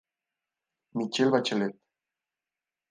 Michelle 0.95 1.29
Bachelet. 1.29 1.75